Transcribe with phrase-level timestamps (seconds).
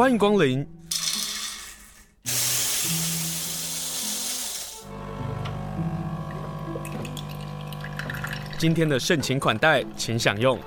[0.00, 0.66] 欢迎光临。
[8.56, 10.58] 今天的盛情款待，请享用。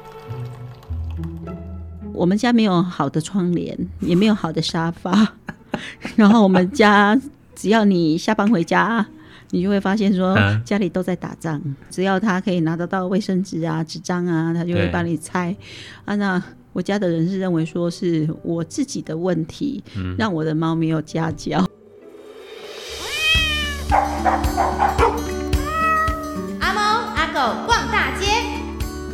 [2.14, 5.34] 我们家没有好的窗帘，也没有好的沙发。
[6.16, 7.20] 然后我们家，
[7.56, 9.04] 只要你下班回家，
[9.50, 11.60] 你就会发现说家里都在打仗。
[11.90, 15.56] 只要他可以拿得到卫生纸啊、纸张啊，他就会帮你拆。
[16.06, 16.40] 啊，那
[16.74, 19.84] 我家的人是认为说是我自己的问题，
[20.18, 21.64] 让我的猫没有家教。
[26.60, 26.82] 阿猫
[27.16, 28.26] 阿狗逛大街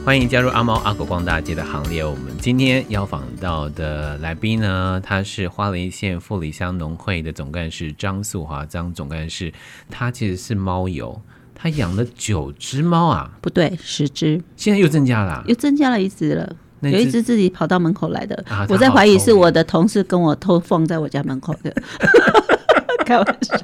[0.05, 2.05] 欢迎加入阿猫阿狗逛大街的行列。
[2.05, 9.53] 我们今天要访到的来宾呢，他是花莲县富里乡农会的总干事张素华，张总干事。
[9.89, 11.21] 他其实是猫友，
[11.53, 16.55] 他养了九只猫啊，不对，十只，现在又增加了，啊，又增加了一只了。
[16.81, 21.73] 有一只自己跑到门口来的，啊，我在怀疑是我的同事跟我偷放在我家门口的，
[23.05, 23.57] 开玩笑。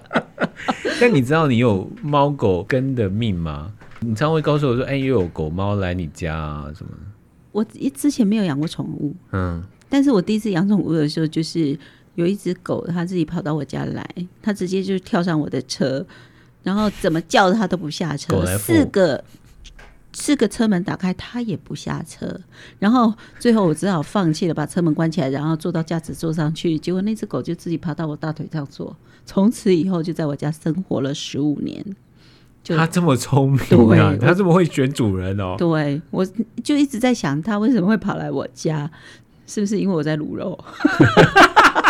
[0.99, 3.71] 但你知道你有猫狗跟的命吗？
[3.99, 6.91] 你常会告诉我说：“哎、欸，又有狗猫来你家啊，什么？”
[7.51, 11.77] 我一之前没有养过宠物，嗯，但是我第一次养宠物的时候，就是
[12.15, 14.07] 有一只狗，它自己跑到我家来，
[14.41, 16.05] 它直接就跳上我的车，
[16.63, 19.23] 然后怎么叫它都不下车，四个
[20.17, 22.39] 四个车门打开，他也不下车，
[22.79, 31.85] 然后最后我只好放弃了，把车门关起来，然后坐到驾驶座上去，结果那只狗就自己爬到我大腿上坐，从此以后就在我家生活了十五年。
[32.67, 33.59] 他这么聪明
[33.99, 34.15] 啊！
[34.19, 35.55] 他这么会选主人哦。
[35.57, 36.25] 对，我
[36.63, 38.89] 就一直在想，他为什么会跑来我家？
[39.45, 40.57] 是不是因为我在卤肉？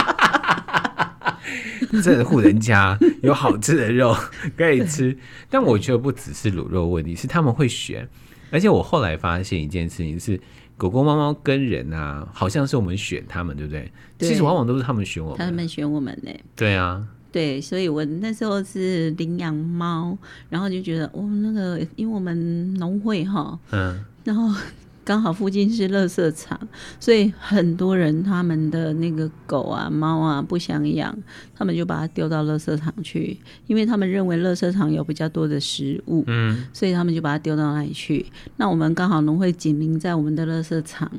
[2.04, 4.16] 这户人家有好吃的肉
[4.58, 5.18] 可以吃，
[5.50, 8.08] 但我觉得不只是卤肉问题，是他们会选。
[8.52, 10.40] 而且我后来发现一件事情是，
[10.78, 13.92] 狗狗、猫猫跟人啊，好像是我们选他们，对不对？
[14.18, 16.32] 对，其实往往都是他们选我们，他们选我们呢。
[16.56, 17.06] 对啊。
[17.32, 20.18] 对，所以我那时候是领养猫，
[20.50, 24.50] 然后就觉得，哦，那个，因为我们农会哈，嗯，然后。
[25.06, 26.60] 刚好附近是垃圾场，
[27.00, 31.16] 所以很多人他们的那个狗啊、猫啊不想养，
[31.56, 38.26] 他们就把它丢到垃圾场去，因为他们认为垃圾场有比较多的食物，嗯，所以他们就把它丢到那里去。
[38.58, 41.10] 那我们刚好农会紧邻在我们的垃圾场，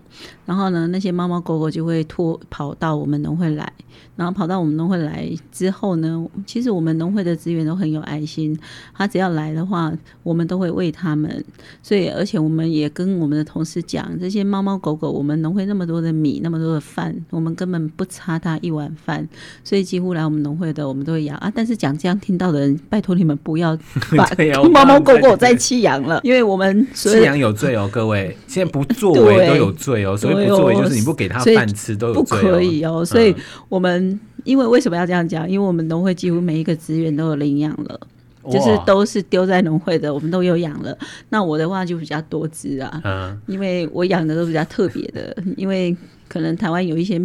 [0.45, 3.73] 然后呢，那些猫猫狗狗就会拖跑到我们农会来，
[4.17, 8.59] 然后跑到我们农会来之后呢，其实我们农会的资源都很有爱心，
[8.93, 9.91] 他只要来的话，
[10.23, 11.43] 我们都会喂他们，
[11.83, 13.83] 所以而且我们也跟我们的同事。
[13.87, 19.29] 讲这些猫猫狗狗，我们农会那么多的米，那么多的饭，我们根本不差它一碗饭，
[19.63, 21.51] 所以几乎来我们农会的，我们都会养啊。
[21.55, 23.77] 但是讲这样听到的人，拜托你们不要
[24.17, 24.29] 把
[24.71, 30.17] 猫猫狗狗再弃养了，因为我们弃养有罪哦，各位，现在不作为 都有罪哦。
[30.17, 33.05] 所以不作为就是你不给他饭吃都有罪哦，不可以哦。
[33.05, 33.35] 所以
[33.69, 35.49] 我们因为为什么要这样讲？
[35.49, 37.99] 因为我们农会几乎每一个职员都有领养了。
[38.49, 40.97] 就是都是丢在农会的，我们都有养了。
[41.31, 45.97] 那我的话就比较多只啊，嗯，因为我养的都比较特别的，因为
[46.29, 47.21] 可能台湾有一些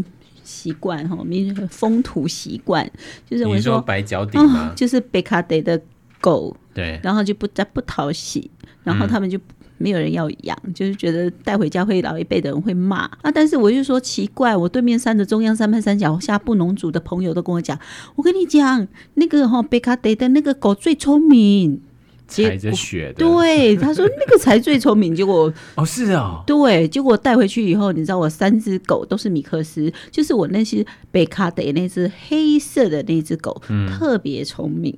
[0.51, 2.89] 习惯哈，民风土习惯，
[3.29, 5.81] 就是我说，说白脚底嘛，哦，就是北卡德的
[6.19, 8.51] 狗，对，然后就不再不讨喜，
[8.83, 9.37] 然后他们就。
[9.37, 9.41] 嗯
[9.81, 13.31] 没有人要养，就是觉得带回家会老一辈的人会骂啊。
[13.33, 17.75] 但是我就说奇怪，我对面山的中央山脉山脚下布农族的朋友都跟我讲，
[18.13, 21.81] 我跟你讲，那个哈贝卡德的那个狗最聪明。
[22.31, 25.15] 踩着雪的，对，他说那个才最聪明。
[25.15, 34.95] 结果 哦，是啊，对，结果带回去以后，你知道我三只狗都是米克斯，就是我那些北卡德那只黑色的那只狗，嗯、特别聪明，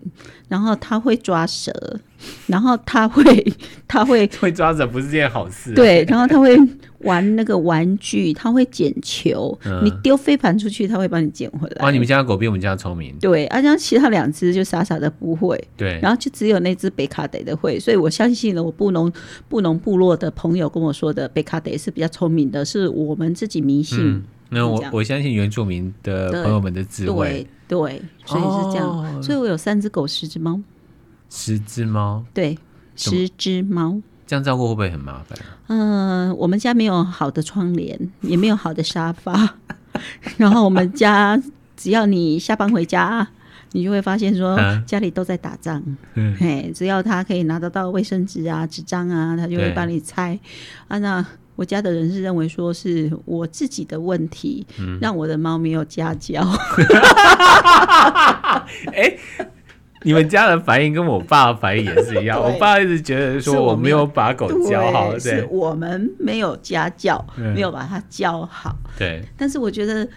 [0.48, 1.72] 然后它会抓蛇，
[2.48, 3.24] 然后他会，
[3.88, 6.58] 他会 会抓着不是件好事，对，然后他会。
[7.04, 11.84] 玩那个玩具，他会捡球，嗯、你丢飞盘出去，他会帮你捡回来。
[11.84, 13.14] 哇，你们家的狗比我们家聪明。
[13.20, 15.62] 对，而、啊、且其他两只就傻傻的不会。
[15.76, 18.64] 对，然后就只有那只北卡德的会，所以我相信了。
[18.64, 19.12] 我布农
[19.50, 24.00] 布农部落的朋友跟我说的，北卡德是比较聪明的，是我们自己迷信。
[24.00, 27.46] 嗯、那我我相信原住民的朋友们的智慧。
[27.68, 28.88] 对，对，所以是这样。
[28.88, 30.58] 哦、所以我有三只狗，十只猫。
[31.36, 32.24] 十只猫。
[32.32, 32.58] 对，
[32.96, 34.00] 十只猫。
[34.28, 35.38] 这样照顾会不会很麻烦？
[35.68, 39.56] 嗯、呃，我们家没有好的窗帘，也没有好的沙发。
[40.38, 41.42] 然后我们家
[41.76, 43.28] 只要你下班回家，
[43.72, 45.84] 你就会发现说家里都在打仗。
[46.14, 50.40] 嗯，嘿，只要他可以拿得到卫生纸啊、纸张啊，他就会帮你拆。
[50.88, 51.26] 啊，那
[51.56, 56.42] 我家的人是认为说是我自己的问题，嗯、让我的猫没有家教。
[58.94, 59.18] 哎。
[60.06, 68.76] 你们家的反应跟我爸的反应也是一样，我爸一直觉得说我没有把狗教好，对，是我们没有家教，没有把它教好。
[68.98, 70.08] 对，但是我觉得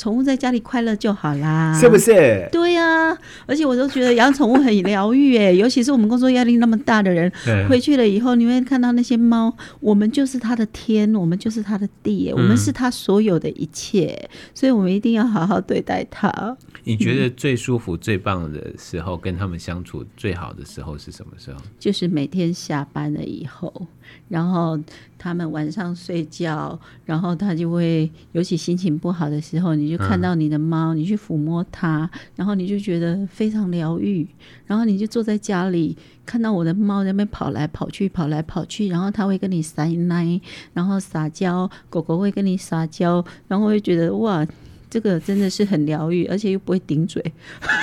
[0.00, 2.48] 宠物在家里快乐就好啦，是不是？
[2.50, 7.30] 对呀、啊，而且我都觉得养宠物很疗愈诶， 尤其是我们工作压力那么大的人，
[7.68, 16.56] 回去了以后，你会看到那些猫，我们就是它的天，我们就是它的地，我们是它所有的一切，所以我们一定要好好对待它。
[16.84, 21.60] 你觉得最舒服、最棒的时候，跟他们相处最好的时候是什么时候？
[21.78, 23.86] 就是每天下班了以后，
[24.28, 24.78] 然后
[25.18, 34.26] 他们晚上睡觉，然后他就会，尤其心情不好的时候，你就看到你的猫，你去抚摸它，然后你就觉得非常疗愈。
[34.66, 40.40] 然后你就坐在家里，看到我的猫在那边跑来跑去，跑来跑去，然后它会跟你撒奶，
[40.72, 44.46] 然后撒娇，狗狗会跟你撒娇，然后会觉得哇。
[44.92, 47.22] 这个真的是很疗愈，而且又不会顶嘴。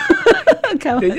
[0.77, 1.15] 开玩笑，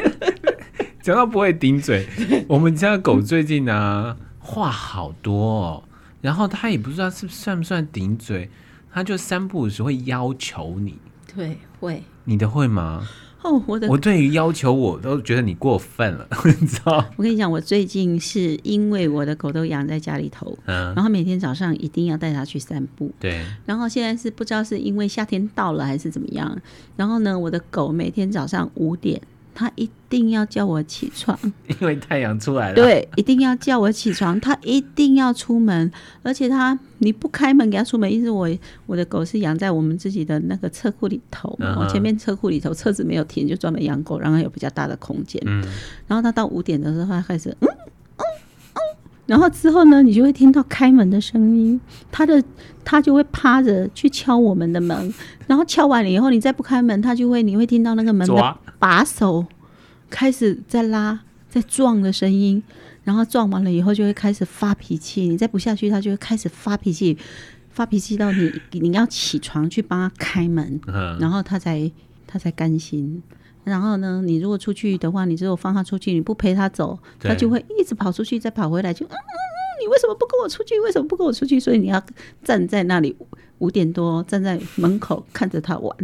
[1.01, 2.07] 讲到不会顶嘴，
[2.47, 4.15] 我们家狗最近呢、
[4.49, 5.85] 话好多哦，
[6.23, 8.49] 然后他也不知道是算不算顶嘴，
[8.91, 10.97] 他就三不五时会要求你。
[11.37, 12.03] 对，会。
[12.25, 13.07] 你的会吗？
[13.43, 16.27] 哦，我的我对于要求我都觉得你过分了，
[16.61, 17.05] 你知道？
[17.17, 23.45] 我跟你讲，我最近是因为我的狗都养在家里头，嗯，然后每天早上一定要带它去散步，对。
[23.67, 26.59] 然后现在是不知道是因为夏天到了还是怎么样，
[26.97, 29.21] 然后呢，我的狗每天早上五点。
[29.59, 32.77] 他一定要叫我起床，因为太阳出来了。
[32.77, 34.39] 对，一定要叫我起床。
[34.39, 35.91] 他一定要出门，
[36.23, 38.49] 而且他你不开门给他出门，意思我
[38.87, 41.91] 我的狗是养在我们自己的那个车库里头，我、uh.
[41.91, 45.43] 前面车库里头车子没有停，就专门养狗，然后有比较大的空间。
[45.45, 45.61] 嗯，
[46.07, 48.23] 然后他到五点的时候，他开始嗯嗯
[48.75, 48.81] 嗯，
[49.27, 51.81] 然后之后呢，你就会听到开门的声音，
[52.13, 52.41] 他的
[52.85, 55.13] 他就会趴着去敲我们的门，
[55.49, 58.57] 然后敲完了以后，你再不开门，他就会你会听到那个门的。
[58.79, 59.47] 把手
[60.11, 62.63] 开始在拉、在撞的声音，
[63.05, 65.29] 然后撞完了以后就会开始发脾气。
[65.29, 67.17] 你再不下去，他就会开始发脾气，
[67.71, 70.81] 发脾气到你你要起床去帮他开门，
[71.21, 71.91] 然后他才
[72.27, 73.23] 他才甘心。
[73.65, 80.81] 然后呢，你如果出去的话，你只有放他出去，你不陪他走，他就会一直跑出去，再跑回来，就嗯嗯嗯，你为什么不跟我出去？
[80.81, 81.61] 为什么不跟我出去？
[81.61, 82.03] 所以你要
[82.43, 83.15] 站在那里
[83.59, 85.97] 五点多站在门口看着他玩。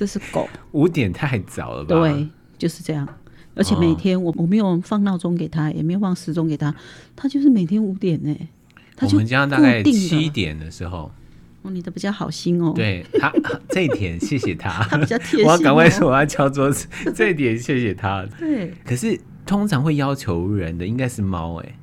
[0.00, 1.94] 这是狗，五点太早了吧？
[1.94, 2.26] 对，
[2.56, 3.06] 就是这样。
[3.54, 6.74] 而且每天我我没有放闹钟给他，也没有放时钟给他，
[7.14, 8.34] 他就是每天五点呢。
[8.96, 11.12] 他就我们家大概七点的时候。
[11.60, 12.72] 哦，你的比较好心哦。
[12.74, 13.30] 对他
[13.68, 14.82] 这一点，谢谢他。
[14.88, 15.48] 他比较贴心哦。
[15.48, 16.88] 我要赶快说，我要敲桌子。
[17.14, 18.26] 这一点谢谢他。
[18.38, 18.72] 对。
[18.82, 21.74] 可是通常会要求人的应该是猫哎，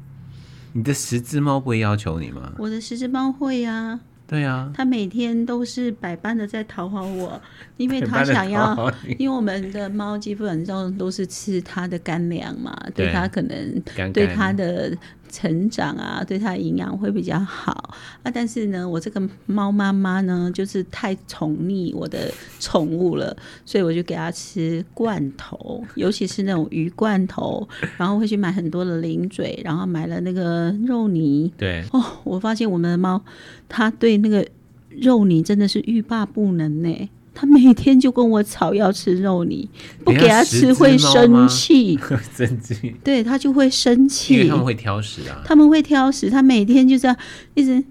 [0.73, 2.51] 你的十只猫不会要求你吗？
[2.57, 3.99] 我的十只猫会呀。
[4.27, 7.41] 对啊，他每天都是百般的在讨好我，
[7.77, 13.81] 因为他想要，因为我们的猫基本上都是吃它的干粮嘛，对它可能
[14.11, 14.95] 对它的
[15.37, 17.93] 成长啊，对它营养会比较好
[18.23, 18.31] 啊。
[18.33, 27.67] 但是呢，我这个猫妈妈呢，就是太宠溺我的宠物了，所以我就给它吃罐头，尤其是那种鱼罐头，
[27.97, 31.53] 然后会去买很多的零嘴，然后买了那个肉泥。
[31.55, 33.23] 对哦，我发现我们的猫。
[33.69, 34.47] 它对那个
[34.89, 39.69] 肉泥真的是欲罢不能呢，他每天就跟我吵要吃肉泥，
[40.03, 41.95] 不给他吃会生气，
[42.35, 47.15] 生气，对他就会生气，因为他们会挑食啊，他们会挑食，他每天就这样
[47.53, 47.83] 一直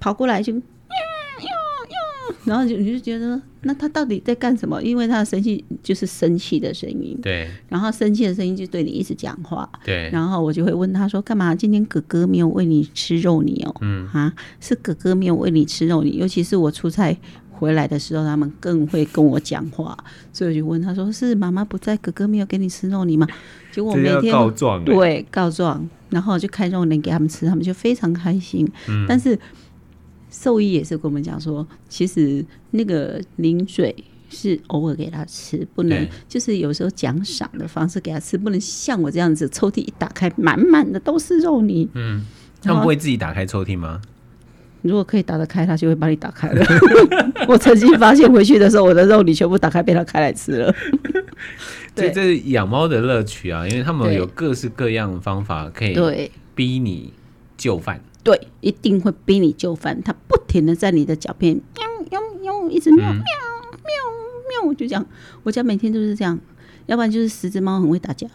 [0.00, 0.54] 跑过来就。
[2.46, 4.82] 然后就你就觉得，那他到底在干什么？
[4.82, 7.18] 因为他的生气就是生气的声音。
[7.22, 7.48] 对。
[7.70, 9.66] 然后生气的声音就对你一直讲话。
[9.82, 10.10] 对。
[10.12, 11.54] 然后我就会问他说：“干嘛？
[11.54, 13.74] 今天哥哥没有喂你吃肉泥哦？
[13.80, 14.30] 嗯啊，
[14.60, 16.18] 是哥哥没有喂你吃肉泥。
[16.18, 17.16] 尤其是我出差
[17.54, 19.96] 回来的时候，他们更会跟我讲话。
[20.32, 23.26] 所以我就问他说：是妈妈不在，哥哥没有给你吃肉泥吗？
[23.72, 28.70] 结果我每天告状、欸，对，告状，然后就开肉泥给他们吃，他们就非常开心。
[28.88, 29.06] 嗯。
[29.08, 29.38] 但是。
[30.36, 33.94] 兽医也是跟我们讲说，其实那个零嘴
[34.28, 41.88] 是偶尔给他吃，不能就是有时候奖赏的方式给他吃，不能像我这样子抽屉一打开满满的都是肉泥。
[41.94, 42.24] 嗯，
[42.60, 44.02] 他们不会自己打开抽屉吗？
[44.84, 46.64] 如果可以打得开，它就会帮你打开了。
[47.48, 50.74] 我曾经发现回去的时候，我的肉你全部打开被它开来吃了。
[51.94, 57.12] 对，这是养猫的乐趣啊，因为他们有各式各样的方法可以逼你
[57.56, 58.00] 就范。
[58.22, 60.02] 对，一定会逼你就范。
[60.02, 61.58] 它不停的在你的脚边
[62.10, 65.06] 喵喵喵，一直喵喵喵喵，就这样。
[65.42, 66.38] 我家每天都是这样，
[66.86, 68.26] 要不然就是十只猫很会打架。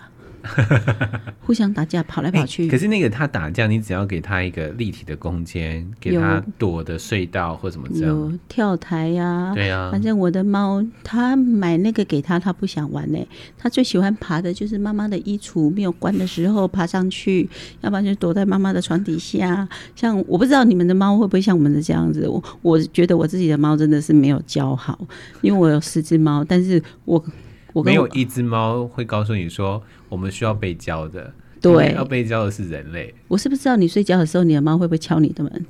[1.42, 2.64] 互相打架，跑来跑去。
[2.64, 9.54] 欸、可是那个他打架，你只要给他一个立体的空间，给他躲的隧道或什么这样，有跳台呀、啊。
[9.54, 13.20] 对啊，反正我的猫，他买那个给他，他不想玩呢。
[13.58, 17.50] 他最喜欢爬的就是妈妈的衣橱没有关的时候爬上去，
[17.82, 19.68] 要不然就躲在妈妈的床底下。
[19.96, 22.28] 像我不知道你们的猫会不会像我们的这样子。
[22.28, 25.00] 我我觉得我自己的猫真的是没有教好，
[25.42, 27.24] 因为我有四只猫，但是我。
[27.74, 31.34] 我没有一只猫会告诉你说，我们需要被教的。
[31.62, 33.14] 对，要被教的是人类。
[33.28, 35.66] 我是不是知道你睡觉的时候，你的猫会不会敲你的门？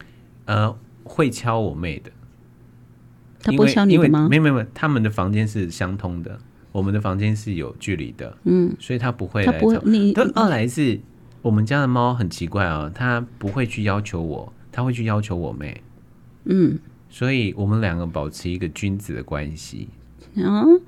[0.46, 2.12] 呃，会敲我妹的。
[3.42, 4.28] 他不会敲你的吗？
[4.30, 6.40] 没有没有，他们的房间是相通的，
[6.72, 8.38] 我们的房间是有距离的。
[8.44, 9.52] 嗯，所以他不会来。
[9.52, 9.80] 他不会。
[9.84, 11.00] 你二来是
[11.42, 15.82] 我们家的猫很奇怪啊、哦，它不会去要求我，它会去要求我妹。
[16.46, 16.78] 嗯，
[17.10, 19.90] 所以我们两个保持一个君子的关系。
[20.36, 20.80] 嗯。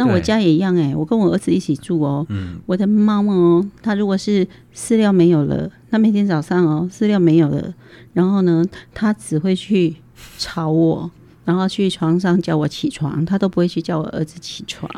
[0.00, 2.24] 那我家也一样哎、欸，我跟我儿子一起住哦。
[2.30, 7.74] 嗯，我的猫哦，它如果是饲料没有了，那每天早上哦，饲料没有了，
[8.14, 8.64] 然后呢，
[8.94, 9.96] 它只会去
[10.38, 11.10] 吵我，
[11.44, 14.90] 然后去床上叫我起床，它都不会去叫我儿子起床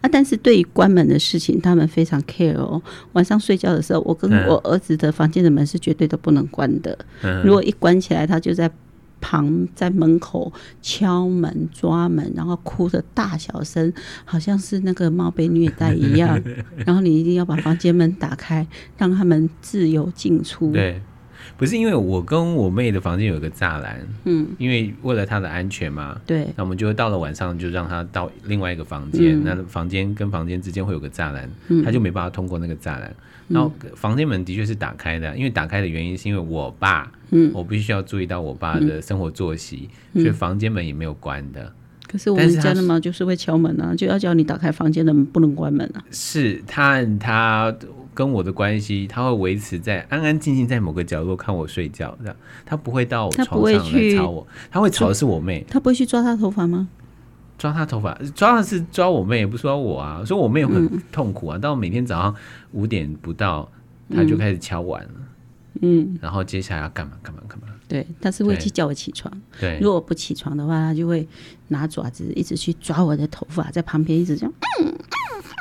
[0.00, 0.08] 啊。
[0.10, 2.82] 但是对于关门的事情，他们非常 care 哦。
[3.12, 6.98] 晚上睡觉的时候，我跟我儿子的房间的门是绝对都不能关的。
[7.22, 8.68] 嗯，如果一关起来，他就在。
[9.20, 13.92] 旁在门口敲门抓门，然后哭的大小声，
[14.24, 16.40] 好像是那个猫被虐待一样。
[16.86, 20.72] 然后你一定要把房间门打开，让他们自由进出。
[20.72, 21.00] 对，
[21.56, 26.20] 不是因为我跟我妹的房间有个栅栏，嗯，因为为了她的安全嘛。
[26.26, 33.14] 对，那我们就到了晚上就让她到另外一个房间，嗯，那房间跟房间之间会有个栅栏，嗯，她就没办法通过那个栅栏。
[33.48, 41.72] 然后房间门的确是打开的，因为打开的原因是因为我爸，嗯，我必须要注意到我爸的生活作息，嗯，所以房间门也没有关的。
[42.06, 46.02] 可是我们家的猫就是会敲门啊，就要叫你打开房间的门，不能关门啊。
[46.10, 47.74] 是他他
[48.14, 55.64] 跟我的关系，他会维持在安安静静在某个角落看我睡觉，这样他不会到我床上来吵我，他会吵的是我妹。
[55.68, 56.88] 他不会去抓他头发吗？
[57.58, 60.22] 抓他头发，抓的是抓我妹，也不是抓我啊。
[60.24, 61.58] 所以我妹很痛苦啊。
[61.58, 62.34] 到每天早上
[62.72, 63.70] 五点不到，
[64.14, 65.10] 他就开始敲碗了。
[65.14, 65.24] 嗯，
[66.20, 67.66] 然后接下来要干嘛干嘛干嘛？
[67.88, 69.32] 对，他是会去叫我起床。
[69.60, 71.26] 对，如果不起床的话，他就会
[71.68, 74.94] 拿爪子一直去抓我的头发，在旁边一直这样，嗯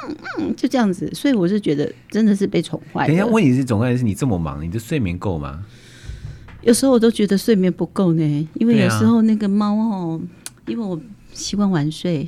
[0.08, 1.10] 嗯嗯，就这样子。
[1.14, 3.08] 所以我是觉得真的是被宠坏。
[3.08, 5.64] 等一下，问题是总归是你这么忙，你的睡眠够吗？
[6.62, 10.22] 有时候我都觉得睡眠不够呢，因为有时候那个猫哦，
[10.66, 11.00] 因为我。
[11.34, 12.28] 习惯晚睡，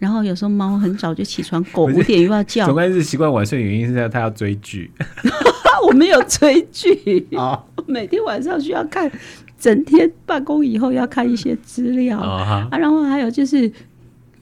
[0.00, 2.64] 然后有时候猫很早就起床，狗五点又要叫。
[2.64, 4.90] 总归是习惯晚睡，原因是在它要追剧。
[5.86, 9.10] 我没有追剧啊，每天晚上需要看，
[9.58, 12.68] 整天办公以后要看一些资料啊。
[12.72, 13.70] 然后还有就是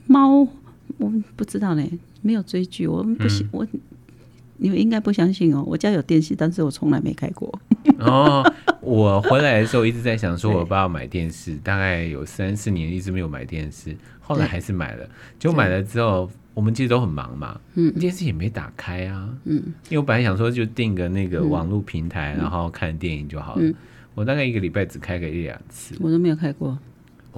[0.06, 0.46] 猫，
[0.98, 1.82] 我不知道呢，
[2.22, 3.66] 没有追剧，我们不行，我
[4.58, 5.62] 你们应该不相信哦。
[5.66, 7.52] 我家有电视，但是我从来没开过。
[7.98, 8.44] 哦，
[8.80, 13.96] 我回来的时候一直在想， 说我爸要买电视，大概有三四年一直没有买电视，
[14.28, 15.08] 后来还是买了。
[15.38, 19.54] 就买了之后，我们其实都很忙嘛，嗯，电视也没打开啊，嗯，
[19.88, 23.74] 因为我本来想说就订个那个网络平台，然后看电影就好了。
[24.14, 26.78] 我大概一个礼拜只开个一两次，我都没有开过。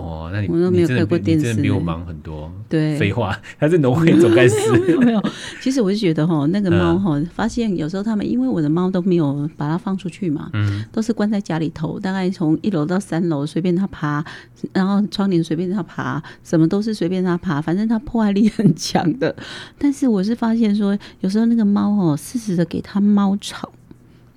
[0.01, 2.51] 哦，那你我都没有开过电视，你真的比我忙很多。
[2.69, 4.57] 对，废话，他是农会总干事。
[4.81, 5.23] 没有没有，
[5.61, 14.25] 其实我就觉得哈，那个猫哈，发现有时候他们因为我的猫都没有把它放出去嘛，嗯，都是关在家里头，大概从一楼到三楼随便它爬，
[14.73, 19.35] 然后窗帘随便它爬，什么都是随便它爬，反正它破坏力很强的。
[19.79, 23.71] 但是我是发现说，有时候那个猫哦，适时的给它猫草。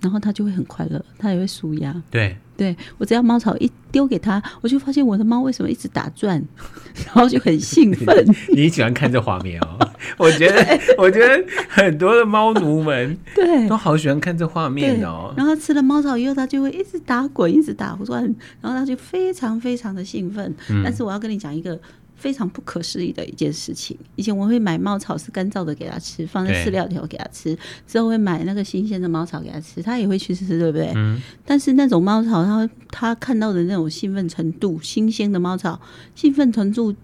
[0.04, 1.96] 然后它就会很快乐，它也会舒压。
[2.12, 6.44] 对，对我只要猫草一丢给它，我就发现我的猫为什么一直打转，
[7.08, 8.26] 然后就很兴奋。
[8.54, 9.80] 你喜欢看这画面哦？
[10.20, 15.34] 我觉得，我觉得很多的猫奴们对都好喜欢看这画面哦。
[15.38, 18.22] 然后吃了猫草以后，它就会一直打滚，一直打转，
[18.62, 20.54] 然后它就非常非常的兴奋。
[20.70, 21.80] 嗯、但是我要跟你讲一个。
[22.15, 23.98] 非常不可思议的一件事情。
[24.15, 27.58] 以前我会买猫草是干燥的给它吃，放在饲料里头给它吃。
[27.88, 30.91] 之后会买那个新鲜的猫草给它吃，它也会去吃，对不对？
[30.96, 31.22] 嗯。
[31.46, 35.82] 但是那种猫草，它它看到的那种兴奋程度，新鲜的猫草
[36.15, 36.96] 兴奋程度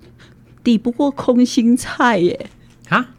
[0.64, 2.50] 抵不过空心菜耶。
[2.90, 3.16] 啊？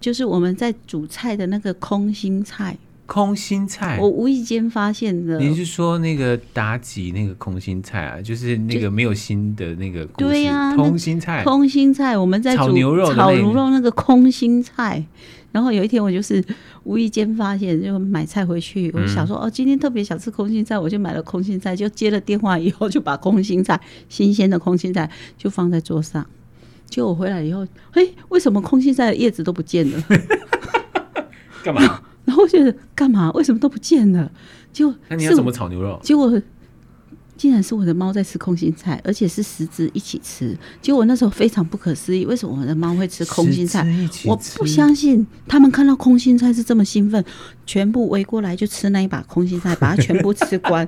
[0.00, 2.78] 就是我们在煮菜的那个空心菜。
[3.08, 5.38] 空心菜，我无意间发现的。
[5.38, 8.20] 你是说那个妲己那个空心菜啊？
[8.20, 10.28] 就是那个没有心的那个故事。
[10.28, 11.42] 对呀、啊，空心菜。
[11.42, 15.02] 空心菜，我们在煮炒牛肉，炒牛肉那个空心菜。
[15.52, 16.44] 然后有一天我就是
[16.84, 21.74] 无意间发现，就买菜回去，我就想说、嗯、哦，今天特别想吃空心菜，我就买了空心菜。
[21.74, 26.26] 就接了电话以后，就把空心菜，新鲜的空心菜就放在桌上。
[26.84, 30.04] 结果我回来以后，嘿，为什么空心菜的叶子都不见了？
[31.64, 32.02] 干嘛？
[32.28, 33.32] 然后我觉得干嘛？
[33.32, 34.30] 为什么都不见了？
[34.70, 35.98] 就那你要怎么炒牛肉？
[36.02, 36.30] 结果
[37.38, 40.54] 竟然是我的猫在吃空心菜，而且是十只一起吃。
[40.82, 43.86] 结果我那时候非常不可思议，为什么我的猫会吃空心菜？
[44.26, 47.24] 我不相信他们看到空心菜是这么兴奋，
[47.64, 50.86] 全部围过来就吃那一把空心菜，把它全部吃光。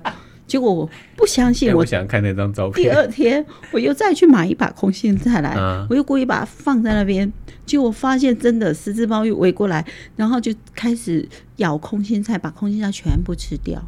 [0.51, 2.83] 结果我不相信，我想看那张照片。
[2.83, 5.55] 第二天我又再去买一把空心菜来，
[5.89, 7.33] 我又故意把它放在那边。
[7.65, 11.29] 结果发现真的十只猫又围过来，然后就开始
[11.59, 13.81] 咬空心菜，把空心菜全部吃掉，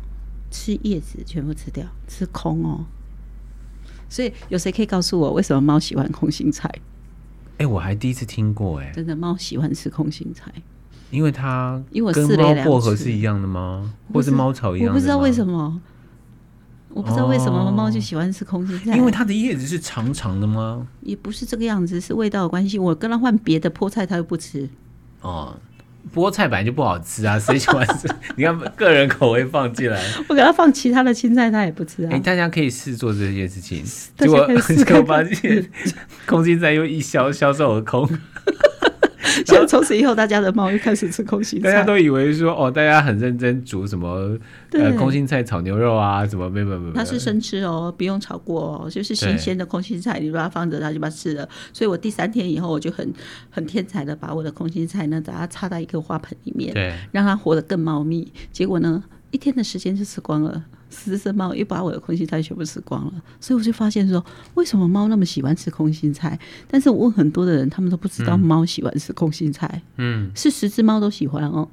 [0.52, 2.84] 吃叶子全部吃掉，吃空哦。
[4.08, 6.70] 所以有谁可以告诉我为什么猫喜欢空心菜？
[7.58, 10.52] 哎，我还第一次听过哎，真的猫喜欢吃空心菜，
[11.10, 13.92] 因为它因为跟猫薄荷是一样的吗？
[14.14, 14.92] 或是猫草一样的？
[14.92, 15.80] 我不知道为什么。
[16.94, 20.86] 我不知道为什么猫就喜欢吃空心菜，因为它的叶子是长长的吗？
[21.00, 22.78] 也不是这个样子，是味道的关系。
[22.78, 24.68] 我跟它换别的菠菜，它又不吃。
[25.20, 25.56] 哦，
[26.14, 28.08] 菠菜本来就不好吃啊，谁喜欢吃？
[28.36, 32.10] 你看个人口味放进来， 我给它放其他的青菜，它也不吃啊。
[32.12, 33.84] 哎，大家可以试做这件事情，
[34.18, 35.70] 结果结果发现
[36.26, 38.08] 空心菜又一销销售而空。
[39.46, 41.70] 像从此以后，大家的猫又开始吃空心菜。
[41.70, 44.38] 大家都以为说哦，大家很认真煮什么
[44.72, 46.92] 呃空心菜炒牛肉啊，什么没没没。
[46.92, 51.48] 它是生吃哦，不用炒过哦，就是新鲜的空心菜，你把它放着，它就把它吃了。
[51.72, 53.12] 所以我第三天以后，我就很
[53.50, 58.32] 很天才的把我的空心菜呢，把它插到一个花盆里面，对，让它活得更茂密。
[58.50, 60.64] 结果呢，一天的时间就吃光了。
[60.94, 64.22] 十只猫又把我的空心菜全部吃光了，所以我就发现说，
[64.52, 66.38] 为什么猫那么喜欢吃空心菜？
[66.68, 69.80] 但是我问很多的人，他们都不知道猫喜欢吃空心菜。
[69.96, 71.66] 嗯，是十只猫都喜欢哦，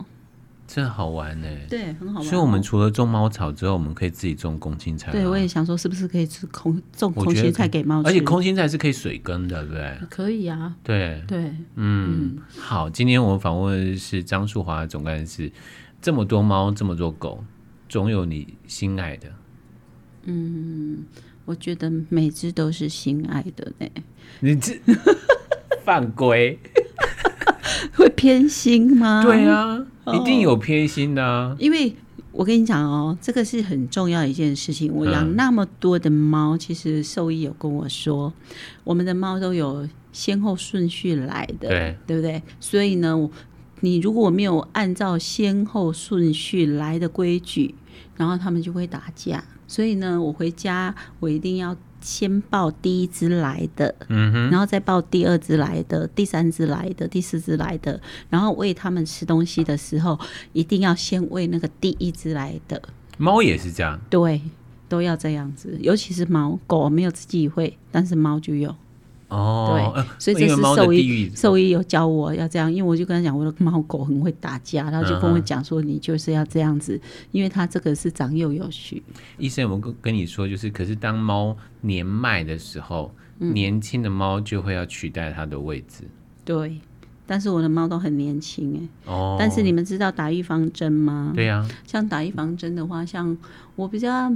[0.66, 1.48] 这好玩呢。
[1.70, 2.30] 对，很好玩。
[2.30, 5.12] 所以，我们除了种猫草之后，我们可以自己种空心菜。
[5.12, 8.10] 对，我也想说，是不是可以吃空种空心菜给猫吃？
[8.10, 9.98] 而且空心菜是可以水耕的，对不对？
[10.10, 10.74] 可以啊。
[10.82, 11.44] 对对，
[11.76, 12.90] 嗯，嗯好。
[12.90, 15.52] 今天我们访问的是张树华总干事。
[16.02, 17.44] 这么多猫，这么多狗。
[17.88, 19.28] 总有你心爱的，
[20.26, 21.04] 嗯，
[21.46, 23.88] 我觉得每只都是心爱的呢。
[24.42, 24.80] 你这
[25.84, 26.60] 犯规，
[27.98, 29.24] 会偏心吗？
[29.24, 31.56] 对啊，一定有偏心的啊。
[31.58, 31.96] 因为
[32.32, 34.94] 我跟你讲哦，这个是很重要一件事情。
[34.94, 38.32] 我养那么多的猫，其实兽医有跟我说，
[38.84, 42.44] 我们的猫都有先后顺序来的，对，对不对？
[42.60, 43.30] 所以呢，
[43.82, 47.76] 你如果没有按照先后顺序来的规矩，
[48.16, 49.44] 然后他们就会打架。
[49.68, 58.02] 所以呢，我回家我一定要先抱第一只来的，嗯哼，然后再抱第二只来的、第三只来的、第四只来的。
[58.30, 60.18] 然后喂他们吃东西的时候，
[60.54, 62.82] 一定要先喂那个第一只来的。
[63.18, 64.42] 猫也是这样，对，
[64.88, 65.78] 都要这样子。
[65.82, 68.76] 尤其是猫，狗没有自己会，但是猫就有。
[69.30, 79.04] 哦，对，所以这是兽医，兽医有教我要这样，因为我就跟他讲，我的猫狗很会打架，然后就跟我讲说，你就是要这样子，嗯、因为它这个是长幼有序。
[79.38, 86.06] 医生有没有跟跟你说，就是可是当猫年迈的时候，嗯、年轻的猫就会要取代它的位置。
[86.44, 86.80] 对，
[87.28, 89.12] 但是我的猫都很年轻哎。
[89.12, 89.36] 哦。
[89.40, 91.34] 但是你们知道打预防针吗？
[91.36, 91.70] 对呀、啊。
[91.86, 93.38] 像打预防针的话，像
[93.76, 94.32] 我比较。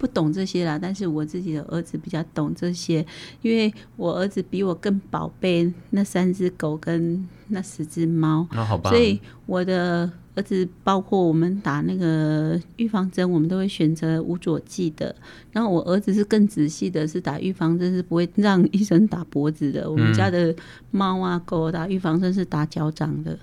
[0.00, 3.04] 不懂这些啦，但是我自己的儿子比较懂这些，
[3.42, 8.88] 因为我儿子比我更宝贝那三只狗跟那十只猫，那好吧。
[8.88, 15.14] 所以我的儿子包括我们打那个预防针，我们都会选择无佐剂的。
[15.52, 19.90] 然后我儿子是更仔细的，是打预防针是不会让医生打脖子的。
[19.90, 20.54] 我们家的
[20.90, 23.38] 猫啊狗打预防针是打脚掌的。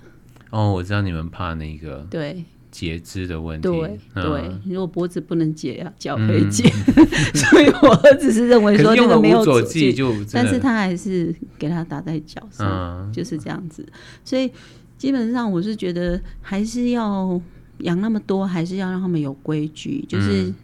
[0.50, 2.04] 哦，我知道你们怕那个。
[2.10, 2.44] 对。
[2.78, 6.62] 截肢的问题，对对，如果脖子不能截啊，脚可以截，
[7.34, 9.92] 所以我儿子是认为说那个没有左剂，
[10.32, 13.84] 但是他还是给他打在脚上，就是这样子。
[14.24, 14.48] 所以
[14.96, 17.40] 基本上我是觉得还是要
[17.78, 20.54] 养那么多，还是要让他们有规矩，就是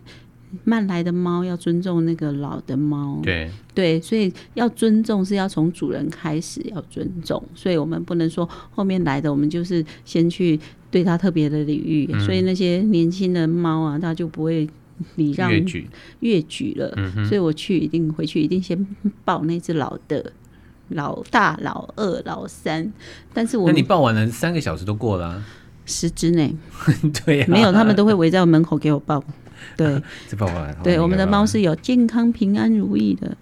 [0.62, 10.60] 慢来的猫要尊重那个老的猫，对对，所以要尊重是要从主人开始要尊重，所以我们不能说后面来的我们就是先去。
[10.94, 14.64] 对它特别的礼遇，嗯、所以那些年轻的猫啊，它就不会
[15.16, 15.50] 礼让
[16.20, 16.94] 越举了。
[16.96, 18.86] 嗯、哼所以我去一定回去一定先
[19.24, 20.30] 抱那只老的，
[20.90, 22.92] 老大、老二、老三。
[23.32, 25.46] 但是我那你抱完了三个小时都过了、啊，
[25.84, 26.54] 十只内
[27.26, 29.20] 对、啊，没有他们都会围在我门口给我抱。
[29.76, 33.36] 对，这抱完对，我们的猫是有健康平安如意的。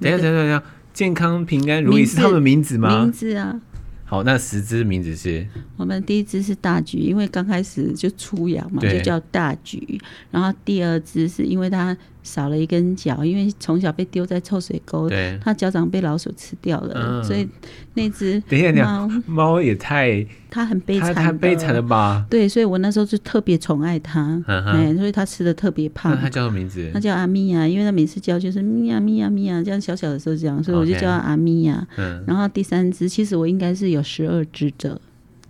[0.00, 0.62] 等下等下等下，
[0.92, 3.02] 健康平安如意是他们名字吗？
[3.02, 3.60] 名字啊。
[4.04, 5.46] 好，那十只名字是？
[5.78, 9.98] 我们第一只是大橘，因为刚开始就出洋嘛，就叫大橘。
[10.30, 17.48] 然后第二只是因为它少了一根脚，因为从小被丢在臭水沟，对，它脚掌被老鼠吃掉了，嗯、所以
[17.94, 22.24] 那只 等一下，猫猫也太它很悲惨，太悲惨了吧？
[22.30, 26.16] 对，所以我那时候就特别宠爱它，哎、嗯，所以它吃的特别胖。
[26.20, 26.90] 它叫什么名字？
[26.92, 31.86] 它叫阿咪呀，因为它每次叫就是咪呀咪呀咪呀，这样小小的时候这样，所以我就叫它阿咪呀。
[31.96, 35.00] 嗯，然后第三只，其实我应该是有十二只的。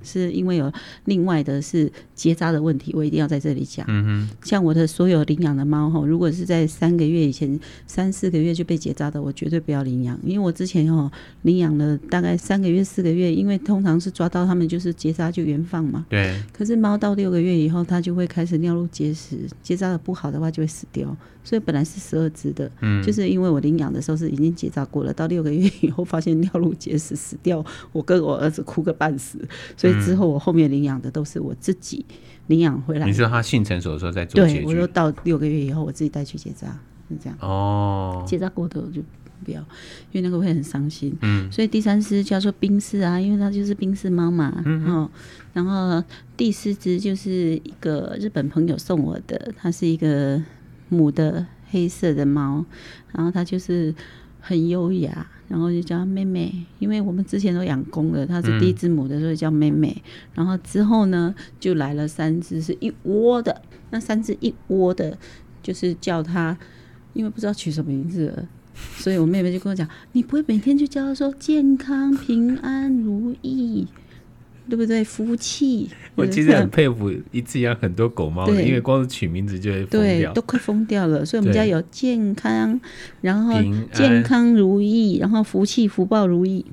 [0.02, 0.72] 是因为有
[1.04, 3.86] 另外的是结扎的问题，我一定要在这里讲。
[4.42, 11.10] 像我的所有领养的猫哈，如果是在三个月以前，三四个月就被结扎的，我绝对不要领养，因为我之前哈
[11.42, 16.06] 领养了大概三个月四个月，因为通常是抓到它们就是结扎就原放嘛。
[16.08, 16.40] 对。
[16.52, 21.16] 可是猫到六个月以后，它就会开始尿路结石，结扎的不好的话就会死掉。
[21.44, 29.38] 所以本来是十二只的，嗯，就是因为我领养的时候是已经结扎过了，到六个月以后发现尿路结石死掉，我跟我儿子哭个半死，
[29.76, 32.06] 所以之后我后面领养的都是我自己
[32.46, 33.06] 领养回来。
[33.06, 34.60] 你说他性成熟的时候再做结？
[34.60, 36.68] 对，我说到六个月以后我自己带去结扎，
[37.08, 37.36] 是这样。
[37.40, 39.02] 哦，结扎过的我就
[39.44, 39.60] 不要，
[40.12, 41.12] 因为那个会很伤心。
[41.22, 44.62] 嗯，所以第三只叫做宾士啊，因为它就是宾士猫嘛。
[44.64, 45.10] 嗯，嗯，
[45.52, 46.02] 然后
[46.36, 50.40] 第四只就是一个日本朋友送我的，它是一个。
[50.92, 52.64] 母的黑色的猫，
[53.12, 53.94] 然后它就是
[54.40, 60.02] 很优雅，然后就叫妹妹，因为我们之前都养公的，它是第一只母的，所以叫妹妹。
[60.34, 65.16] 然后之后呢，就来了三只是一窝的，那三只一窝的，
[65.62, 66.56] 就是叫它，
[67.14, 73.88] 因为不知道取什么名字，所以我妹妹就跟我讲，你不会每天就叫它说健康、平安、如意。
[74.68, 75.02] 对不对？
[75.02, 81.24] 福气，我其实很佩服一次养很多狗猫的，因为光是取名字就会疯掉，对，都快疯掉了。
[81.24, 82.80] 所以我们家有健康，
[83.20, 83.54] 然后
[83.92, 86.64] 健康如意，然后福气福报如意。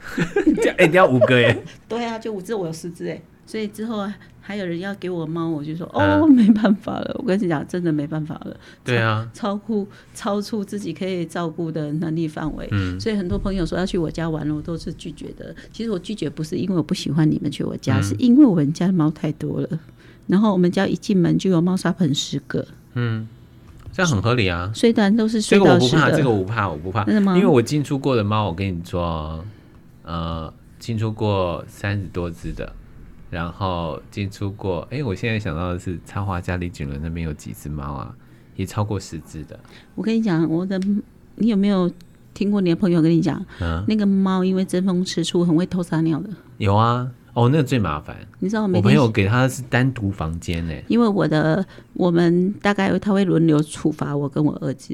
[0.62, 1.62] 这哎，你要五个耶？
[1.88, 3.20] 对啊，就五只，我有十只哎。
[3.44, 4.06] 所以之后
[4.48, 7.14] 还有人要给我猫，我就说哦， 没办法了。
[7.18, 8.56] 我跟你讲，真的没办法了。
[8.82, 12.66] 对啊，超乎超出自己可以照顾的能力范围。
[12.70, 15.54] 嗯，所以很多朋友说要去我家玩了，我都是拒绝的。
[15.70, 19.68] 其实我拒绝不是因为我不喜欢你们去我家，是因为我们家的猫太多了。
[20.26, 22.66] 然后我们家一进门就有猫砂盆十个。
[22.94, 23.28] 嗯，
[23.92, 24.72] 这样很合理啊。
[24.74, 27.04] 虽然都是这个我不怕，这个我不怕，我不怕。
[27.10, 29.44] 因为我进出过的猫，我跟你说，
[30.04, 32.72] 呃，进出过三十多只的。
[33.30, 38.14] 然后进出过，哎，我现在想到的是插画家李景伦那边有几只猫啊，
[38.56, 39.58] 也超过十只的。
[39.94, 40.80] 我跟你讲，我的，
[41.36, 41.90] 你有没有
[42.32, 46.30] 听过你的朋友跟你讲，嗯、那个猫因为争风吃醋，很会偷撒尿的？
[46.58, 47.10] 有啊。
[47.38, 48.16] 哦，那个最麻烦。
[48.40, 54.92] 你知道我朋友给他是单独房间呢，因为我的我们大概他会轮流处罚我跟我儿子，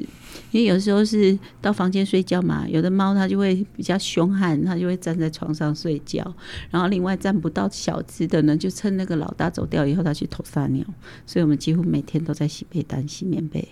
[0.51, 6.23] 因为有时候是到房间睡觉嘛，有的猫它就会比较凶悍，它就会站在床上睡觉，
[6.69, 10.85] 然后另外站不到小只的呢，就趁那个老大走掉以后，它去偷撒尿，
[11.25, 13.67] 所以我们几乎每天都在洗被单、洗棉被。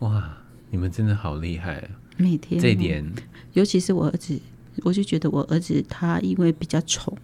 [0.00, 0.38] 哇，
[0.70, 1.88] 你们真的好厉害啊！
[2.16, 3.08] 每天这一点，
[3.52, 4.40] 尤其是我儿子。
[4.84, 7.16] 我就觉得我儿子他因为比较宠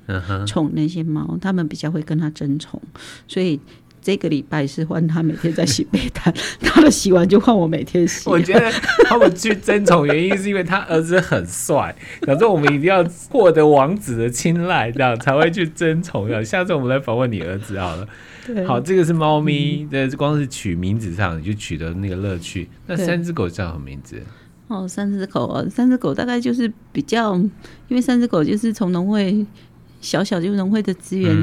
[0.47, 2.81] 宠那些猫，他们比较会跟他争宠，
[3.27, 3.59] 所以
[4.03, 8.29] 这个礼拜是换他每天在洗被单， 他的洗完就换我每天洗。
[8.29, 8.71] 我觉得
[9.05, 16.29] 他们去争宠原因是因为他儿子很帅，反正我们一定要获得王子的青睐，这样才会去争宠。
[16.29, 18.07] 这样，下次我们来访问你儿子好了。
[18.47, 22.69] 对好，这个是猫咪，这、嗯、光是取名字上你就取得那个乐趣。
[22.87, 24.23] 那三只狗叫什么名字？
[24.68, 27.50] 哦，三只狗哦，三只狗大概就是比较，因
[27.90, 29.44] 为三只狗就是从农会
[30.00, 31.35] 小小就农会的资源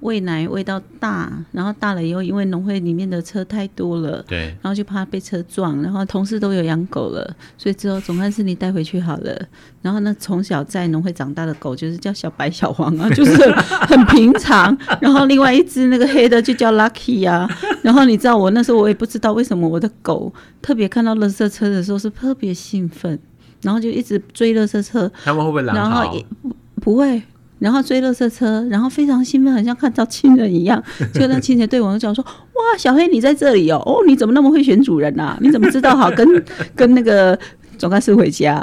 [0.00, 9.34] 喂奶喂到大，然后大了以后，因为农会里面的车太多了，对，然后就怕被车撞，然后同事都有养狗了，所以之后总算是你带回去好了。
[9.82, 13.50] 然后呢，从小在农会长大的狗就是叫小白、小黄啊， 就是
[13.88, 14.76] 很平常。
[15.00, 17.48] 然后另外一只那个黑的就叫 Lucky 啊。
[17.82, 23.18] 然后你知道我那时候我也不知道为什么我的狗特别看到垃圾车的时候是特别兴奋，
[23.62, 25.10] 然后就一直追垃圾车。
[25.24, 25.62] 他们会不会？
[25.62, 27.22] 然后也不不会。
[27.58, 30.82] 然后追垃圾车，然后非常兴奋，很像看到亲人一样。
[31.14, 35.38] 结果那亲戚对我讲说：“哇，小黑你在这里哦，哦，你怎么那么会选主人啊？
[35.40, 36.44] 你怎么知道好跟
[36.76, 37.38] 跟那个
[37.78, 38.62] 总干事回家？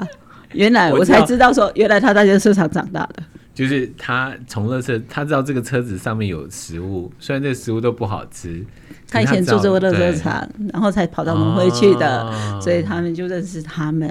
[0.51, 3.23] 原来我才知道说，原来他在垃圾场长大的。
[3.55, 8.63] 就是他从垃圾，他知道这个车子上面有食物，虽然这个食物都不好吃。
[9.09, 14.07] 他，以前住这个垃圾场，然后才跑到农会去的，哦、所以他们就认识他们。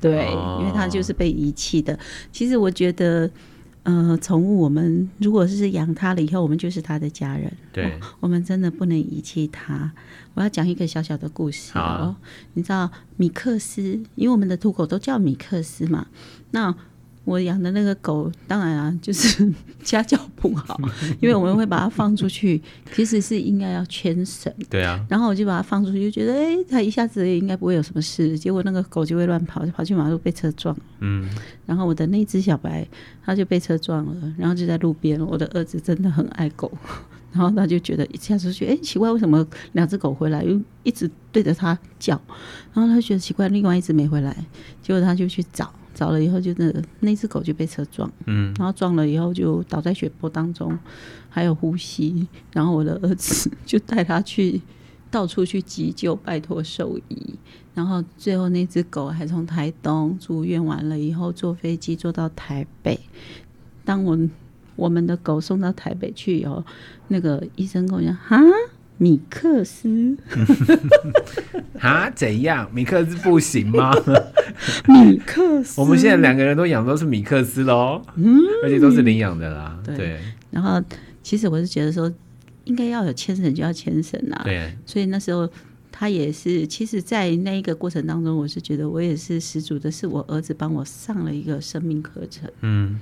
[0.00, 1.98] 对，哦、因为他就是被遗弃的。
[2.32, 3.30] 其实我觉得。
[3.84, 7.52] 呃，宠物我们如果是养它了以后，我们就是它的家人。
[7.72, 9.92] 对、哦，我们真的不能遗弃它。
[10.34, 11.80] 我要讲一个小小的故事哦。
[11.80, 12.16] 啊、
[12.54, 16.06] 你知道米克斯，因为我们的土狗都叫米克斯嘛。
[16.50, 16.74] 那
[17.24, 19.50] 我养的那个狗，当然啊，就是
[19.82, 20.78] 家教不好，
[21.20, 22.60] 因为我们会把它放出去，
[22.94, 24.52] 其实是应该要牵绳。
[24.68, 25.02] 对啊。
[25.08, 28.38] 然后我就把它放出去，就觉得哎，它一下子也应该不会有什么事。
[28.38, 30.76] 结果那个狗就会乱跑，就跑去马路被车撞。
[31.00, 31.28] 嗯。
[31.64, 32.86] 然后我的那只小白，
[33.24, 35.18] 它就被车撞了，然后就在路边。
[35.18, 36.70] 我的儿子真的很爱狗，
[37.32, 42.20] 然后他就觉得一下子去，哎，奇怪，为什么两只狗回来又一直对着它叫？
[42.74, 44.36] 然后他就觉得奇怪，另外一只没回来，
[44.82, 45.72] 结果他就去找。
[45.94, 50.76] 找了以后，就那那只狗就被车撞，嗯，然后撞了以后就倒在血泊当中，
[51.30, 52.26] 还有呼吸。
[52.52, 54.60] 然后我的儿子就带他去
[55.10, 57.34] 到处去急救，拜托兽医。
[57.72, 62.98] 然后最后那只狗还从台东住院完了以后，坐飞机坐到台北。
[63.84, 64.18] 当我
[64.76, 66.64] 我们的狗送到台北去以后，
[67.08, 68.38] 那个医生跟我讲：“哈。”
[68.96, 70.16] 米克斯，
[71.80, 72.08] 啊？
[72.10, 72.70] 怎样？
[72.72, 73.92] 米克斯不行吗？
[74.86, 79.76] 米克斯，我们现在两个人都养都是米克斯喽，嗯，而且都是领养的啦。
[79.84, 80.80] 对，对，然后
[81.22, 82.12] 其实我是觉得说，
[82.64, 84.40] 应该要有牵绳就要牵绳啦。
[84.44, 85.48] 对，所以那时候
[85.96, 92.50] 他也是，其实，在那一个过程当中，我是觉得我也是十足的，是我儿子帮我上了一个生命课程。
[92.62, 92.98] 嗯。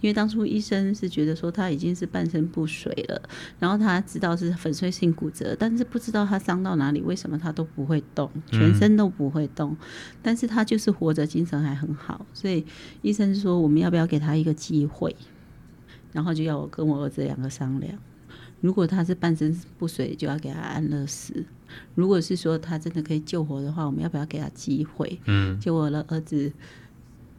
[0.00, 3.22] 因为当初医生是觉得说他已经是半身不遂了，
[3.60, 9.76] 然后他知道是粉碎性骨折，但是不知道他伤到哪里，为什么他都不会动，全身都不会动，
[10.20, 12.66] 但是他就是活着，精神还很好，所以
[13.02, 15.14] 医生说我们要不要给他一个机会，
[16.10, 17.96] 然后就要我跟我儿子两个商量，
[18.62, 21.34] 如果他是半身不遂，就要给他安乐死；
[21.94, 25.20] 如果是说他真的可以救活的话，我们要不要给他机会？
[25.26, 26.50] 嗯，就我的儿子。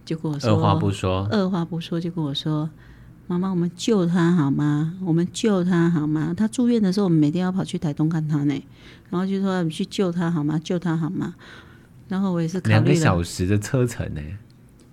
[0.06, 2.70] 就跟我说，二话不说，二话不说就跟我说
[3.26, 4.96] ：“妈妈，我们救他好吗？
[5.06, 6.34] 我们救他好吗？
[6.36, 8.54] 他住院的时候，我们每天要跑去台东看他呢。
[9.10, 10.60] 然后就说我们去救他好吗？
[10.62, 11.36] 救他好吗？
[12.10, 14.22] 然后我也是考两个小时的车程呢。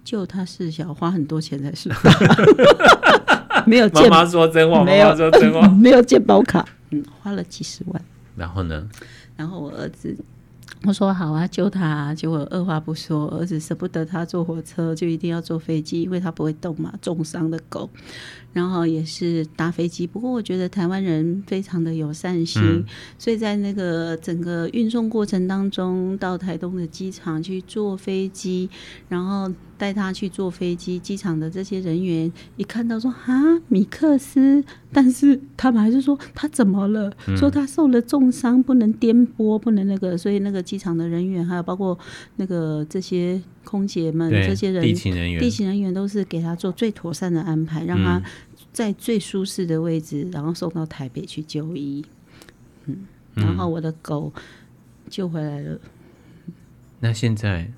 [0.05, 1.91] 救他是小，花很多钱才是。
[3.69, 8.03] 没有，妈妈说真话，妈妈说真话， 没有健保卡，嗯，花了几十万。
[8.37, 8.89] 然后呢？
[9.37, 10.17] 然后我儿子。
[10.85, 12.15] 我说好啊，救他啊！
[12.15, 17.91] 结果二话不说，儿子舍不得他坐火车，就一定要坐飞机，因为他不会动嘛，重伤的狗。
[18.55, 22.85] 然后也是搭飞机，不过我觉得台湾人非常的有善心，嗯、
[23.19, 28.71] 所以在那个整个运送过程当中，到台东的机场去坐飞机，
[29.07, 34.63] 然后带他去坐飞机，机场的这些人员一看到说啊，米克斯，
[34.93, 37.11] 但是他们还是说他怎么了？
[37.27, 41.99] 嗯、说他受了重伤，不能颠簸，不能那个，所以那个机场的人员还有包括
[42.37, 43.41] 那个这些。
[43.63, 48.21] 空姐们，这些人，地勤人员，地勤人员都是给他做最妥善的安排，让他
[48.73, 52.03] 在最舒适的位置，然后送到台北去就医。
[52.87, 54.33] 嗯，然后我的狗
[55.11, 55.79] 救回来了。
[57.01, 57.71] 那现在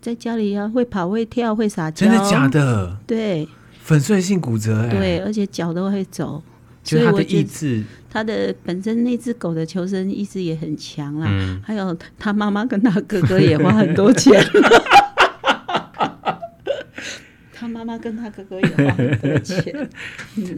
[0.00, 2.96] 在家里呀，会跑会跳会撒娇，真的假的？
[3.06, 3.46] 对，
[3.82, 6.42] 粉碎性骨折，对，而且脚都会走。
[6.82, 11.26] 所以他的意志，他的本身那只狗的求生意志也很强啦。
[11.30, 14.32] 嗯、还有他妈妈跟他哥哥也花很多钱。
[17.52, 19.90] 他妈妈跟他哥哥也花很多钱。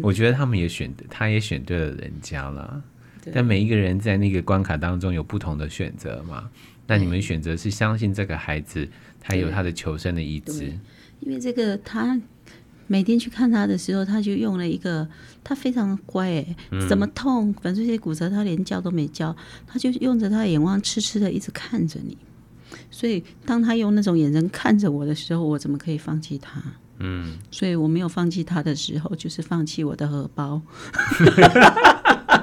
[0.01, 2.81] 我觉得他们也选，他也选对了人家了。
[3.23, 6.51] 对但每一个人在那个关卡当中有不同的选择嘛。
[6.87, 8.87] 那你们选择是相信这个孩子，
[9.21, 10.73] 他有他的求生的意志。
[11.21, 12.21] 因为这个他。
[12.89, 15.09] 每天去看他的时候，他就用了一个，
[15.43, 16.47] 他非常乖哎，
[16.87, 19.35] 怎么痛，反正这些骨折，他连叫都没叫，
[19.67, 22.19] 他就用着他的眼光痴痴的一直看着你。
[22.91, 26.61] 所以当他用那种眼神看着我的时候，我怎么可以放弃他？
[26.99, 30.61] 嗯，所以我没有放弃他的时候，就是放弃我的荷包。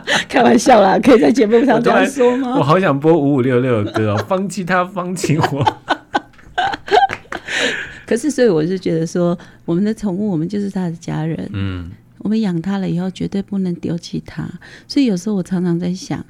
[0.28, 2.56] 开玩笑啦， 可以在节目上这样说吗？
[2.58, 5.78] 我好想播五五六六的歌哦，放弃他，放弃我。
[8.06, 11.50] 可是，所以我是觉得说，我们的宠物，我们就是他的家人。
[11.54, 14.50] 嗯，我们养他了以后，绝对不能丢弃他。
[14.88, 16.26] 所以有时候我常常在想，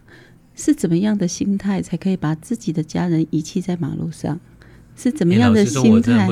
[0.55, 4.39] 是怎么样的心态才可以把自己的家人遗弃在马路上？
[4.97, 6.27] 是怎么样的心态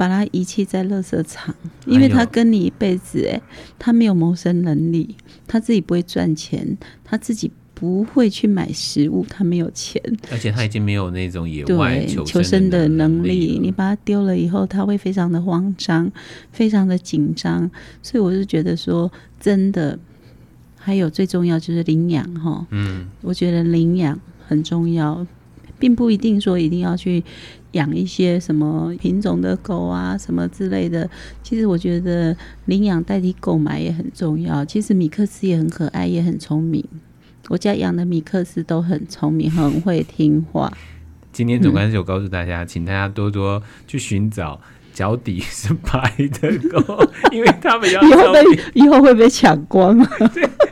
[0.00, 1.54] 把他遗弃在垃圾场？
[1.84, 3.38] 因为他跟你一辈子，哎，
[3.78, 5.14] 他没有谋生能力，
[5.46, 7.50] 他自己不会赚钱，他自己。
[7.72, 13.58] 不会去买食物，他没有钱，而且他已经没有那种野外求生的能力，求生的能力。
[13.58, 16.12] 你把它丢了以后，他会非常的慌张，
[16.52, 17.70] 非常的紧张。
[18.02, 19.10] 所以我是觉得说，
[19.40, 19.98] 真的，
[20.76, 22.66] 还有最重要就是领养哈。
[22.68, 25.26] 嗯，我觉得领养很重要，
[25.78, 27.24] 并不一定说一定要去
[27.72, 31.08] 养一些什么品种的狗啊，什么之类的。
[31.42, 34.64] 其实我觉得领养代替购买也很重要。
[34.64, 36.84] 其实米克斯也很可爱，也很聪明。
[37.48, 40.72] 我家养的米克斯都很聪明，很会听话。
[41.32, 44.60] 今天总干事有告诉大家，嗯、请大家多多去寻找
[44.92, 50.06] 脚底是白的狗， 因为他们要以后被以后会被抢光吗？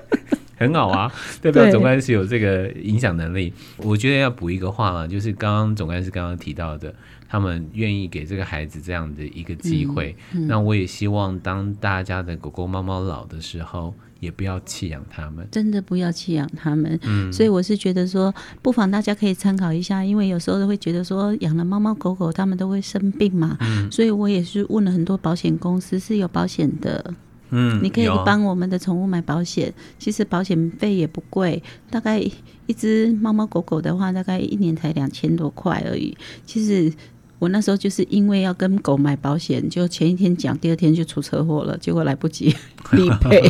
[0.58, 3.52] 对，很好啊， 代表总干事有这个影响能力。
[3.78, 6.94] 我觉得要补一个话了，就是刚刚总干事刚刚提到的。
[7.30, 16.98] 他们愿意给这个孩子这样的一个机会，嗯嗯、那我也希望当大家的狗狗、猫猫老的时候，也不要弃养他们，真的不要弃养他们。
[17.02, 23.58] 嗯，所以我是觉得说，不妨大家可以参考一下，因为有时候都会觉得说，养了猫猫狗狗，他们都会生病嘛。
[23.60, 27.12] 嗯，所以我也是问了很多保险公司是有保险的。
[27.50, 32.18] 嗯，你可以帮我们的宠物买保险，其实保险费也不贵，大概
[32.66, 36.16] 一只猫猫狗狗的话，大概一年才两千多块而已。
[36.44, 36.92] 其实。
[37.40, 42.52] 我那时候就是因为要跟狗买保险，就前一天讲，第二天就出车祸了，结果来不及
[42.90, 43.40] 理赔，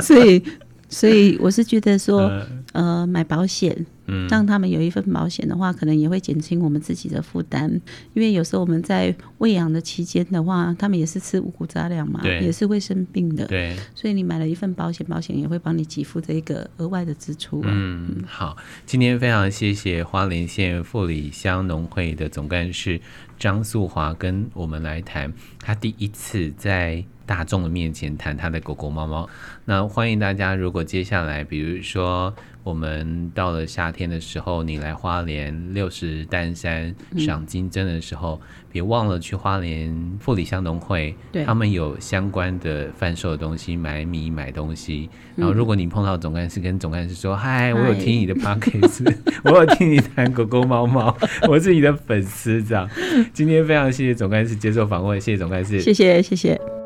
[0.00, 0.42] 所以，
[0.88, 2.32] 所以我是觉得说，
[2.72, 3.84] 呃，买保险。
[4.12, 7.70] 嗯，让他们有一份保险的话，可能也会减轻我们自己的负担。
[8.12, 13.46] 因为有时候我们在喂养的期间的话，他们也是吃五谷杂粮嘛，也是会生病的。
[13.46, 17.60] 对，所以你买了一份保险，保险也会帮你给付这一个额外的支出。
[17.62, 23.00] 啊，嗯好，今天非常谢谢花莲县富里乡农会的总干事
[23.38, 29.26] 张素华跟我们来谈，他第一次在大众的面前谈他的狗狗猫猫。
[29.64, 32.34] 那欢迎大家，如果接下来比如说。
[32.64, 45.10] 我们到了夏天的时候，你来花莲六十丹山赏金针的时候，嗯、别忘了去花莲富里乡农会，对他们有相关的贩售的东西，买米买东西。
[45.34, 51.18] 然后，如果你碰到总干事，跟总干事说：“嗨、嗯，我有听你的 podcast， 我有听你谈狗狗猫猫，
[51.50, 52.88] 我是你的粉丝。”这样，
[53.34, 56.81] 今天非常谢谢总干事接受访问，谢谢总干事，谢谢谢谢。